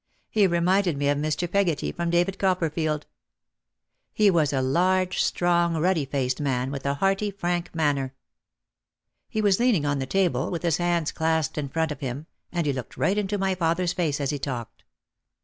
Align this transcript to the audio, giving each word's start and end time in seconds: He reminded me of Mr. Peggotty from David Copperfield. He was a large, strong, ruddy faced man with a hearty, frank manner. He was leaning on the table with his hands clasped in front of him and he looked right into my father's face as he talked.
He 0.31 0.47
reminded 0.47 0.97
me 0.97 1.09
of 1.09 1.19
Mr. 1.19 1.47
Peggotty 1.47 1.91
from 1.91 2.09
David 2.09 2.39
Copperfield. 2.39 3.05
He 4.11 4.31
was 4.31 4.51
a 4.51 4.59
large, 4.59 5.21
strong, 5.21 5.77
ruddy 5.77 6.05
faced 6.07 6.41
man 6.41 6.71
with 6.71 6.87
a 6.87 6.95
hearty, 6.95 7.29
frank 7.29 7.75
manner. 7.75 8.15
He 9.29 9.41
was 9.43 9.59
leaning 9.59 9.85
on 9.85 9.99
the 9.99 10.07
table 10.07 10.49
with 10.49 10.63
his 10.63 10.77
hands 10.77 11.11
clasped 11.11 11.55
in 11.59 11.69
front 11.69 11.91
of 11.91 11.99
him 11.99 12.25
and 12.51 12.65
he 12.65 12.73
looked 12.73 12.97
right 12.97 13.15
into 13.15 13.37
my 13.37 13.53
father's 13.53 13.93
face 13.93 14.19
as 14.19 14.31
he 14.31 14.39
talked. 14.39 14.83